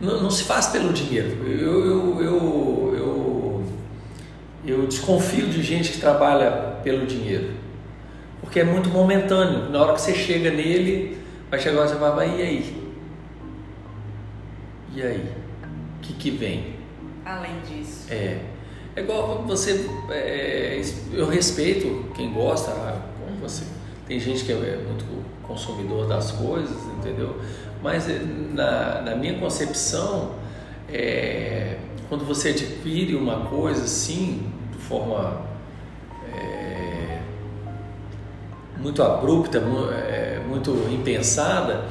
[0.00, 1.28] Não, não se faz pelo dinheiro.
[1.46, 3.64] Eu, eu, eu, eu,
[4.66, 7.52] eu desconfio de gente que trabalha pelo dinheiro.
[8.40, 9.70] Porque é muito momentâneo.
[9.70, 11.18] Na hora que você chega nele,
[11.50, 12.84] vai chegar e você vai, e aí?
[14.94, 15.28] E aí?
[15.98, 16.74] O que, que vem?
[17.24, 18.06] Além disso.
[18.12, 18.38] É.
[18.96, 19.88] É igual você.
[20.10, 20.80] é,
[21.12, 22.70] eu respeito quem gosta,
[23.18, 23.64] como você.
[24.06, 25.04] Tem gente que é muito
[25.42, 27.36] consumidor das coisas, entendeu?
[27.84, 28.18] Mas é,
[28.54, 30.36] na, na minha concepção,
[30.90, 31.76] é,
[32.08, 35.42] quando você adquire uma coisa assim, de forma
[36.34, 37.18] é,
[38.78, 41.84] muito abrupta, é, muito impensada,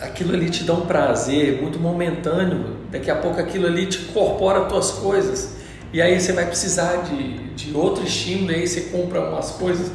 [0.00, 2.76] aquilo ali te dá um prazer muito momentâneo.
[2.88, 5.56] Daqui a pouco aquilo ali te incorpora as tuas coisas.
[5.92, 9.90] E aí você vai precisar de, de outro estímulo, aí você compra umas coisas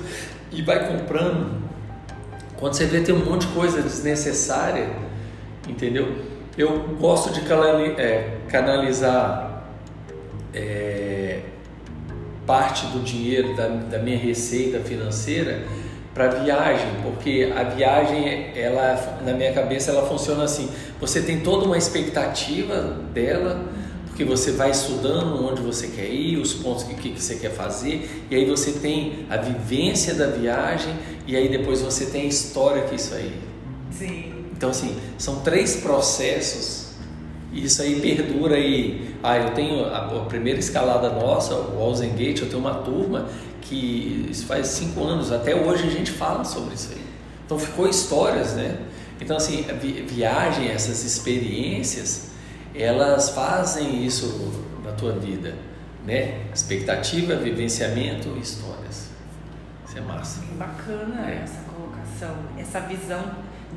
[0.52, 1.71] e vai comprando.
[2.62, 4.88] Quando você vê tem um monte de coisa desnecessária,
[5.68, 6.16] entendeu?
[6.56, 7.42] Eu gosto de
[8.00, 9.64] é, canalizar
[10.54, 11.40] é,
[12.46, 15.64] parte do dinheiro da, da minha receita financeira
[16.14, 20.70] para viagem, porque a viagem, ela na minha cabeça, ela funciona assim:
[21.00, 23.66] você tem toda uma expectativa dela,
[24.22, 28.26] porque você vai estudando onde você quer ir, os pontos que, que você quer fazer,
[28.30, 30.94] e aí você tem a vivência da viagem,
[31.26, 33.34] e aí depois você tem a história que isso aí.
[33.92, 34.34] Sim.
[34.56, 36.92] Então, assim, são três processos
[37.52, 39.16] e isso aí perdura aí.
[39.24, 43.28] Ah, eu tenho a, a primeira escalada nossa, o Alzen Gate, eu tenho uma turma
[43.62, 47.02] que isso faz cinco anos, até hoje a gente fala sobre isso aí.
[47.46, 48.78] Então, ficou histórias, né?
[49.20, 52.31] Então, assim, a vi- viagem, essas experiências,
[52.76, 54.52] elas fazem isso
[54.84, 55.56] na tua vida,
[56.06, 56.42] né?
[56.54, 59.10] Expectativa, vivenciamento histórias.
[59.88, 60.42] Isso é massa.
[60.58, 61.42] Bacana É.
[61.44, 63.24] essa colocação, essa visão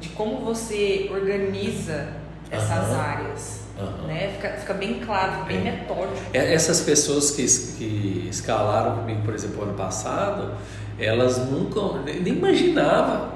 [0.00, 2.08] de como você organiza
[2.50, 3.00] essas Aham.
[3.00, 3.60] áreas.
[3.78, 4.06] Aham.
[4.06, 4.30] Né?
[4.36, 5.60] Fica, fica bem claro, bem É.
[5.72, 6.20] metódico.
[6.32, 7.42] É, Essas pessoas que,
[7.76, 10.52] que escalaram comigo, por exemplo, ano passado,
[10.98, 13.30] elas nunca, nem nem imaginavam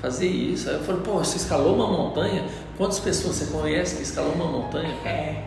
[0.00, 0.68] fazer isso.
[0.70, 2.46] Aí eu falei, pô, você escalou uma montanha?
[2.76, 4.94] Quantas pessoas você conhece que escalou uma montanha?
[5.02, 5.16] cara?
[5.16, 5.44] É.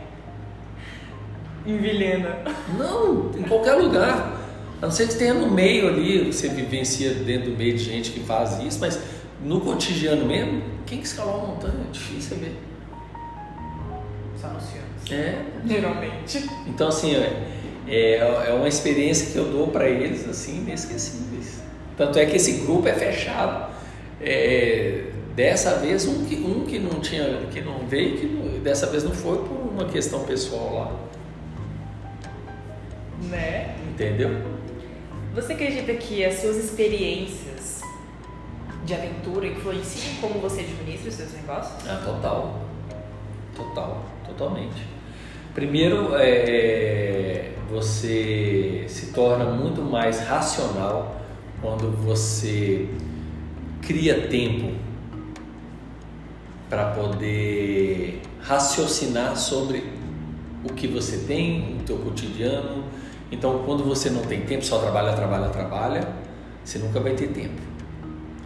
[1.65, 2.39] Em Vilhena.
[2.77, 4.37] Não, em qualquer lugar.
[4.81, 8.11] A não ser que tenha no meio ali, você vivencia dentro do meio de gente
[8.11, 8.99] que faz isso, mas
[9.43, 11.85] no cotidiano mesmo, quem que escalou uma montanha?
[11.87, 12.57] É difícil ver.
[14.39, 15.11] Só nos filmes.
[15.11, 16.49] É, Geralmente.
[16.65, 17.43] Então, assim, é,
[17.87, 21.61] é é uma experiência que eu dou para eles, assim, inesquecíveis.
[21.97, 23.69] Tanto é que esse grupo é fechado.
[24.21, 25.08] É,
[25.39, 29.05] dessa vez, um que, um que não tinha, que não veio, que não- dessa vez
[29.05, 30.91] não foi por uma questão pessoal lá.
[33.29, 33.73] Né?
[33.89, 34.31] Entendeu?
[35.33, 37.79] Você acredita que as suas experiências
[38.85, 41.87] de aventura influenciam como você administra os seus negócios?
[41.87, 42.59] Ah, total.
[43.55, 44.85] Total, totalmente.
[45.55, 51.21] Primeiro, é, você se torna muito mais racional
[51.61, 52.89] quando você
[53.81, 54.88] cria tempo
[56.69, 59.83] para poder raciocinar sobre
[60.63, 62.83] o que você tem no teu cotidiano.
[63.31, 66.07] Então, quando você não tem tempo, só trabalha, trabalha, trabalha,
[66.63, 67.61] você nunca vai ter tempo.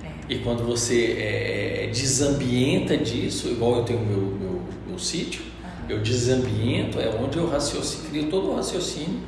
[0.03, 0.33] É.
[0.33, 5.41] E quando você é, desambienta disso, igual eu tenho meu, meu, meu sítio,
[5.89, 9.19] eu desambiento, é onde eu raciocínio, crio todo o raciocínio,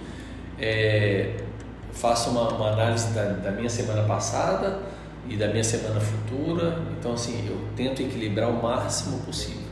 [0.59, 1.35] é,
[1.91, 4.79] faço uma, uma análise da, da, minha semana passada
[5.27, 6.79] e da minha semana futura.
[6.97, 9.65] Então, assim, eu tento equilibrar o máximo possível.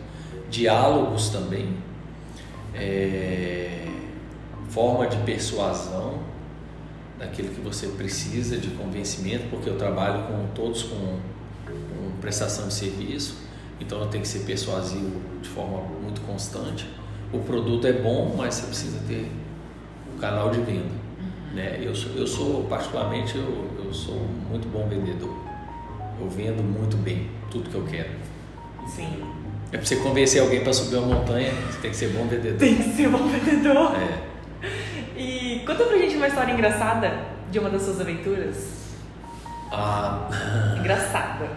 [0.49, 1.77] Diálogos também,
[2.73, 3.87] é,
[4.69, 6.19] forma de persuasão
[7.17, 11.19] daquilo que você precisa de convencimento, porque eu trabalho com todos com,
[11.65, 13.37] com prestação de serviço,
[13.79, 16.87] então eu tenho que ser persuasivo de forma muito constante.
[17.31, 19.31] O produto é bom, mas você precisa ter
[20.15, 20.83] o canal de venda.
[20.83, 21.55] Uhum.
[21.55, 21.79] Né?
[21.81, 25.42] Eu, sou, eu sou, particularmente, eu, eu sou muito bom vendedor.
[26.23, 28.09] Eu vendo muito bem tudo que eu quero.
[28.87, 29.09] Sim.
[29.73, 32.57] É para você convencer alguém para subir uma montanha, você tem que ser bom vendedor.
[32.57, 33.91] Tem que ser bom vendedor.
[33.95, 35.19] É.
[35.19, 37.11] E conta pra gente uma história engraçada
[37.51, 38.55] de uma das suas aventuras.
[39.69, 40.29] Ah.
[40.79, 41.49] Engraçada.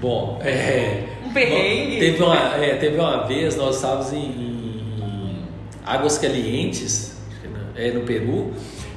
[0.00, 1.04] Bom, é.
[1.22, 1.98] Um perrengue.
[1.98, 5.42] Teve uma, é, teve uma vez, nós estávamos em, em
[5.84, 7.18] Águas Calientes,
[7.76, 8.54] é, no Peru,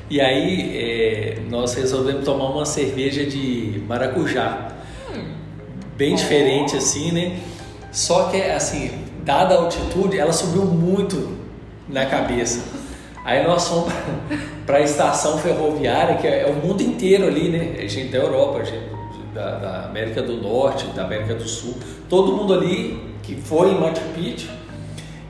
[0.09, 4.76] e aí é, nós resolvemos tomar uma cerveja de maracujá.
[5.97, 7.39] Bem diferente assim, né?
[7.91, 8.91] Só que, assim,
[9.25, 11.37] dada a altitude, ela subiu muito
[11.89, 12.61] na cabeça.
[13.25, 13.91] Aí nós fomos
[14.65, 17.75] para a estação ferroviária, que é, é, o mundo inteiro ali, né?
[17.83, 18.87] A gente da Europa, gente
[19.33, 21.75] da, da, América do Norte, da América do Sul,
[22.07, 24.49] todo mundo ali que foi em Machu Picchu.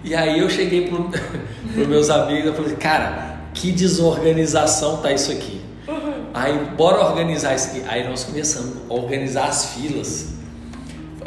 [0.04, 1.00] E aí eu cheguei para
[1.82, 5.62] os meus amigos e falei, cara, que desorganização tá isso aqui.
[6.34, 7.84] Aí, bora organizar isso aqui.
[7.88, 10.34] Aí nós começamos a organizar as filas.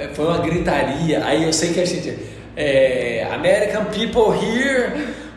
[0.09, 1.25] Foi uma gritaria.
[1.25, 2.17] Aí eu sei que a gente.
[2.57, 4.93] É, American people here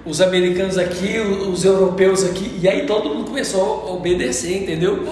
[0.06, 5.08] os americanos aqui, os europeus aqui, e aí todo mundo começou a obedecer, entendeu?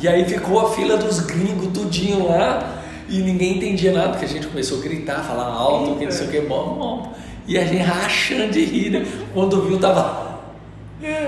[0.00, 4.28] E aí ficou a fila dos gringos tudinho lá, e ninguém entendia nada, porque a
[4.28, 7.12] gente começou a gritar, falar alto, que não sei o que, bom, bom.
[7.46, 9.06] E a gente rachando de rir, né?
[9.34, 10.40] Quando viu, tava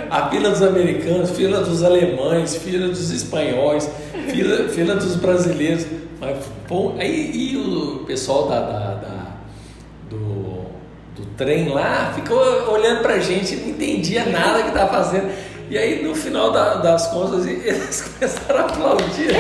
[0.08, 3.90] a fila dos americanos, fila dos alemães, fila dos espanhóis,
[4.30, 5.86] fila, fila dos brasileiros.
[6.20, 9.24] Mas, bom, aí e o pessoal da, da, da
[11.16, 12.38] do trem lá, ficou
[12.72, 15.30] olhando pra gente, não entendia nada que tava fazendo.
[15.70, 19.34] E aí no final da, das contas eles começaram a aplaudir.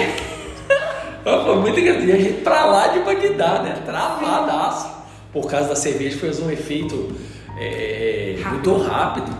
[1.22, 2.04] Foi muito engraçado.
[2.04, 3.82] E a gente pra lá de Bagdá, né?
[3.84, 4.92] Travadaço.
[5.32, 7.12] Por causa da cerveja fez um efeito
[7.58, 8.70] é, rápido.
[8.70, 9.36] muito rápido.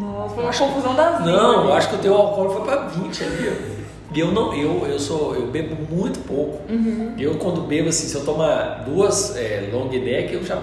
[0.00, 3.22] Nossa, foi uma confusão das Não, eu acho que o teu álcool foi pra 20
[3.22, 3.75] ali,
[4.16, 6.62] E eu não, eu, eu sou, eu bebo muito pouco.
[6.72, 7.14] Uhum.
[7.18, 10.58] Eu quando bebo assim, se eu tomar duas é, long neck, eu já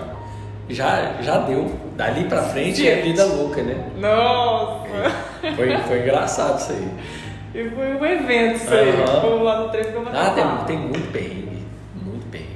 [0.67, 1.71] já, já deu.
[1.95, 3.91] Dali pra frente é vida louca, né?
[3.99, 4.87] Nossa!
[5.43, 5.51] É.
[5.53, 6.87] Foi, foi engraçado isso aí.
[7.53, 8.89] E foi um evento isso aí.
[8.89, 9.43] Uhum.
[9.43, 11.63] Lá no trem ficou Ah, tem, tem muito perrengue.
[12.03, 12.49] Muito perrengue.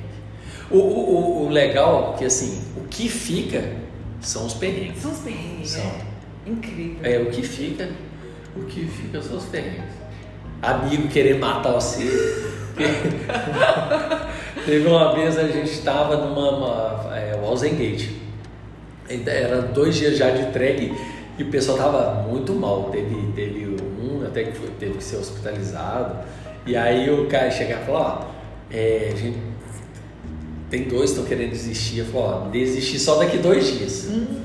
[0.71, 3.73] O, o, o, legal é que assim, o que fica
[4.19, 4.99] são os perrengues.
[4.99, 5.69] São os perrengues.
[5.69, 5.83] São.
[5.83, 6.49] É.
[6.49, 6.99] Incrível.
[7.03, 7.89] É, o que fica,
[8.55, 10.06] o que fica são os perrengues.
[10.61, 12.45] Amigo querer matar você.
[14.65, 17.31] Teve uma vez a gente estava numa uma, é,
[17.69, 18.09] Gate.
[19.25, 20.93] Era dois dias já de trek
[21.37, 22.89] e o pessoal tava muito mal.
[22.91, 26.17] Teve, teve um até que foi, teve que ser hospitalizado.
[26.65, 28.25] E aí o cara chegar e falar, ó,
[28.69, 29.37] é, a gente
[30.69, 31.99] tem dois que estão querendo desistir.
[31.99, 34.07] Eu falei, ó, desistir só daqui dois dias.
[34.09, 34.41] Hum.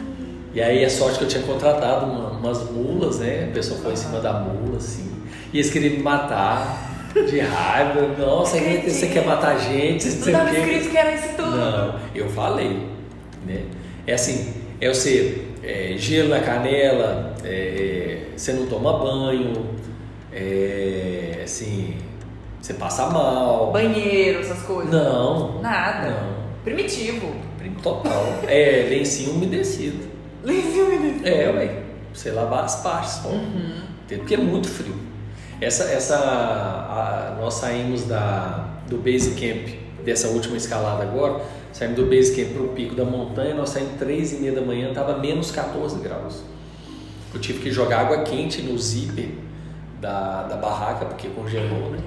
[0.55, 3.49] E aí a sorte que eu tinha contratado uma, umas mulas, né?
[3.51, 5.11] A pessoa foi em cima da mula, assim.
[5.53, 8.15] E eles queriam me matar de raiva.
[8.19, 10.09] Nossa, você quer matar a gente?
[10.09, 11.57] Não estava escrito que era isso tudo.
[11.57, 12.89] Não, eu falei.
[13.47, 13.63] Né?
[14.07, 19.67] É assim, é você é, gelo na canela, é, você não toma banho,
[20.33, 21.97] é, assim,
[22.61, 23.71] você passa mal.
[23.73, 24.93] Banheiro, essas coisas?
[24.93, 25.61] Não.
[25.61, 26.11] Nada.
[26.11, 26.43] Não.
[26.65, 27.35] Primitivo.
[27.83, 28.41] Total.
[28.47, 30.09] É, lencinho umedecido.
[30.43, 31.29] lencinho umedecido.
[31.29, 31.83] É, ué.
[32.13, 33.83] Você lavar as partes Uhum.
[34.07, 35.12] Porque é muito frio.
[35.63, 39.69] Essa, essa a, nós saímos da, do base camp
[40.05, 41.41] dessa última escalada agora,
[41.73, 44.61] saímos do base camp para o pico da montanha, nós saímos três e meia da
[44.61, 46.43] manhã, estava menos 14 graus.
[47.33, 49.31] Eu tive que jogar água quente no zíper
[50.01, 51.99] da, da barraca, porque congelou, né?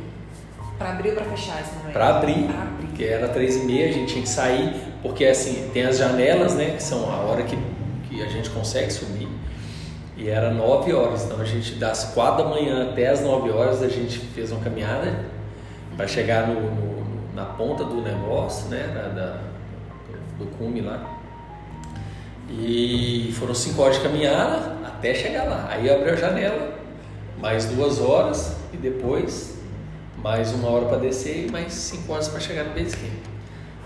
[0.77, 1.93] Para abrir ou para fechar esse momento?
[1.93, 5.69] Para abrir, abrir, porque era três e meia, a gente tinha que sair, porque assim,
[5.73, 7.57] tem as janelas, né, que são a hora que,
[8.09, 9.24] que a gente consegue subir.
[10.17, 13.81] E era 9 horas, então a gente das 4 da manhã até as 9 horas
[13.83, 15.25] a gente fez uma caminhada
[15.97, 18.87] para chegar no, no, na ponta do negócio, né?
[18.93, 19.39] Da, da-
[20.39, 21.17] do cume lá.
[22.49, 25.67] E foram cinco horas de caminhada até chegar lá.
[25.69, 26.77] Aí abriu a janela,
[27.39, 29.55] mais duas horas e depois
[30.17, 33.34] mais uma hora para descer e mais cinco horas para chegar no base camp.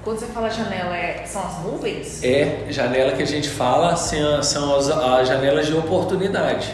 [0.03, 2.23] Quando você fala janela, é- são as nuvens?
[2.23, 6.73] É janela que a gente fala são, são as, as janelas de oportunidade.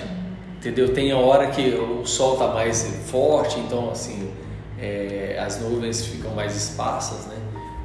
[0.57, 0.93] Entendeu?
[0.93, 4.31] Tem a hora que o sol tá mais forte, então assim
[4.79, 7.35] é, as nuvens ficam mais esparsas, né?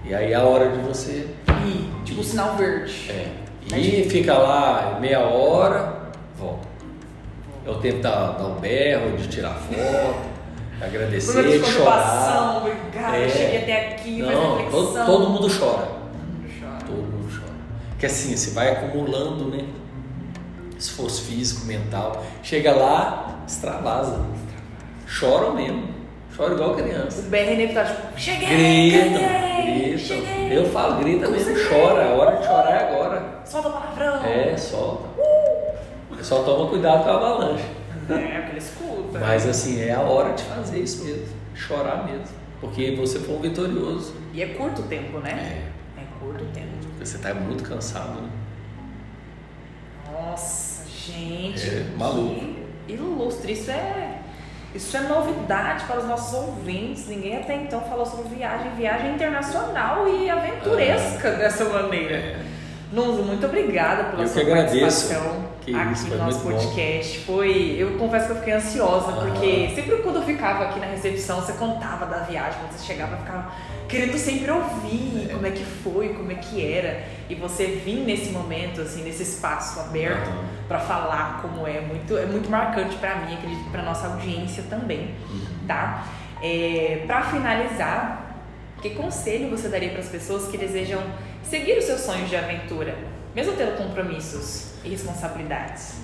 [0.05, 1.28] E aí é a hora de você
[1.66, 3.11] E, tipo, sinal verde.
[3.11, 6.66] é, ir, fica lá meia hora, volta.
[7.66, 10.20] É o tempo da, dar um berro, de tirar foto,
[10.83, 12.57] agradecer, Programa de chorar.
[12.59, 13.24] obrigada, É.
[13.26, 15.89] eu cheguei até aqui, Não, todo, todo mundo chora.
[16.87, 17.53] Todo mundo chora.
[17.91, 19.64] Porque assim, você vai acumulando, né?
[20.78, 22.24] Esforço físico, mental.
[22.43, 24.20] Chega lá, extravasa.
[25.07, 25.89] Choram mesmo.
[26.37, 27.20] Chora igual criança.
[27.20, 29.99] O BR é inevitável, tipo, cheguei, ganhei, gritam.
[29.99, 30.57] cheguei.
[30.59, 31.68] Eu falo, grita mesmo, Consegui.
[31.68, 32.05] chora.
[32.07, 33.22] A hora de chorar é agora.
[33.45, 34.24] Solta o palavrão.
[34.24, 35.09] É, solta.
[36.22, 37.64] Só toma cuidado com a avalanche.
[38.14, 39.18] É, porque ele escuta.
[39.18, 41.26] Mas assim, é a hora de fazer isso mesmo.
[41.54, 42.24] Chorar mesmo.
[42.61, 44.14] Porque você foi um vitorioso.
[44.32, 45.20] E é curto tempo, É.
[45.22, 45.62] né?
[45.98, 46.68] É, curto o tempo.
[46.82, 48.28] Porque você tá muito cansado, né?
[50.12, 51.68] Nossa, gente.
[51.68, 52.34] É, maluco.
[52.86, 53.52] Que ilustre.
[53.52, 54.18] Isso é,
[54.74, 57.06] isso é novidade para os nossos ouvintes.
[57.08, 58.70] Ninguém até então falou sobre viagem.
[58.76, 62.16] Viagem internacional e aventuresca dessa maneira.
[62.16, 62.44] É.
[62.92, 64.80] Nuno, muito obrigada pela Eu sua que agradeço.
[65.08, 66.64] participação Que aqui isso, no foi nosso muito bom.
[66.66, 67.18] podcast.
[67.20, 71.40] Foi, eu confesso que eu fiquei ansiosa, porque sempre quando eu ficava aqui na recepção,
[71.40, 73.52] você contava da viagem, quando você chegava, eu ficava
[73.86, 77.04] querendo sempre ouvir como é que foi, como é que era.
[77.28, 80.44] E você vir nesse momento, assim, nesse espaço aberto Aham.
[80.66, 84.64] para falar como é, muito, é muito marcante para mim, acredito que para nossa audiência
[84.70, 85.66] também, Uhum.
[85.66, 86.06] tá?
[86.42, 88.36] É, para finalizar,
[88.80, 91.02] que conselho você daria para as pessoas que desejam
[91.42, 92.94] seguir os seus sonhos de aventura,
[93.34, 95.95] mesmo tendo compromissos responsabilidades?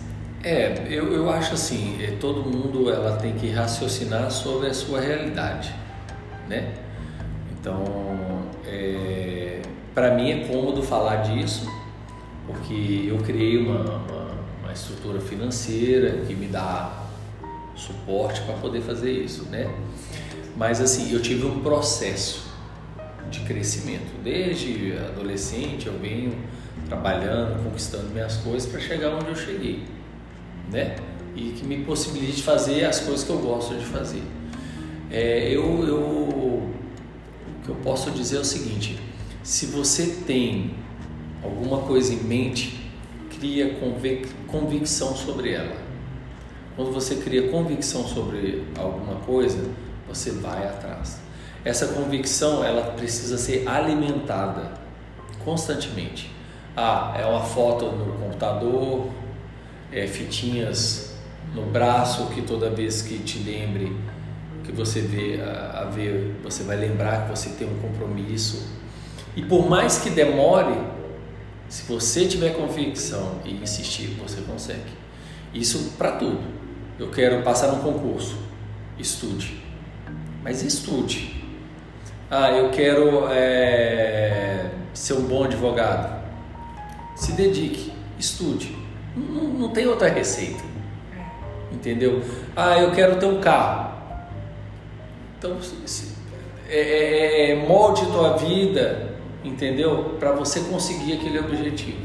[0.43, 5.01] É, eu, eu acho assim, é, todo mundo ela tem que raciocinar sobre a sua
[5.01, 5.75] realidade,
[6.49, 6.75] né?
[7.59, 7.83] Então,
[8.65, 9.61] é,
[9.95, 11.69] para mim é cômodo falar disso,
[12.47, 14.31] porque eu criei uma, uma,
[14.63, 17.07] uma estrutura financeira que me dá
[17.75, 19.69] suporte para poder fazer isso, né?
[20.57, 22.47] Mas assim, eu tive um processo
[23.31, 24.13] de crescimento.
[24.23, 26.35] Desde adolescente eu venho
[26.87, 29.85] trabalhando, conquistando minhas coisas para chegar onde eu cheguei,
[30.71, 30.97] né?
[31.35, 34.23] E que me possibilite fazer as coisas que eu gosto de fazer.
[35.11, 36.73] É, eu, eu, o
[37.65, 38.99] que eu posso dizer é o seguinte:
[39.43, 40.75] se você tem
[41.43, 42.81] alguma coisa em mente,
[43.39, 45.77] cria convic convicção sobre ela.
[46.75, 49.71] Quando você cria convicção sobre alguma coisa,
[50.09, 51.19] você vai atrás.
[51.65, 54.75] Essa convicção ela precisa ser alimentada
[55.45, 56.36] constantemente.
[56.77, 59.09] Ah, é uma foto no computador,
[59.91, 61.17] é fitinhas
[61.55, 63.97] no braço que toda vez que te lembre
[64.63, 68.67] que você vê a, a ver, você vai lembrar que você tem um compromisso.
[69.35, 70.77] E por mais que demore,
[71.69, 74.93] se você tiver convicção e insistir, você consegue.
[75.55, 76.41] Isso para tudo.
[76.99, 78.39] Eu quero passar num concurso,
[78.99, 79.63] estude.
[80.43, 81.45] Mas estude.
[82.31, 86.16] Ah, eu quero é, ser um bom advogado.
[87.17, 88.77] Se dedique, estude.
[89.17, 90.63] Não, não tem outra receita.
[91.73, 92.23] Entendeu?
[92.55, 93.93] Ah, eu quero ter um carro.
[95.39, 96.13] Então, se-
[96.69, 99.15] é, é, é, molde tua vida,
[99.45, 100.17] entendeu?
[100.19, 101.99] Para você conseguir aquele objetivo.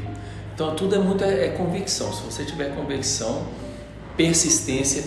[0.54, 2.12] Então, tudo é muito é, é convicção.
[2.12, 3.46] Se você tiver convicção,
[4.16, 5.04] persistência,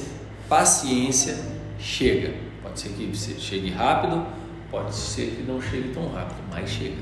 [0.49, 1.37] paciência,
[1.79, 2.33] chega.
[2.63, 4.25] Pode ser que você chegue rápido,
[4.71, 6.97] pode ser que não chegue tão rápido, mas chega.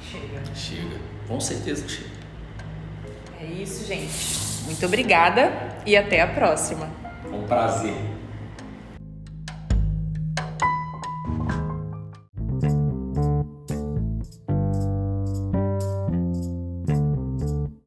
[0.00, 0.54] Chega.
[0.54, 0.96] Chega.
[1.26, 2.13] Com certeza chega.
[3.40, 4.64] É isso, gente.
[4.64, 5.52] Muito obrigada
[5.84, 6.88] e até a próxima.
[7.32, 8.13] Um prazer.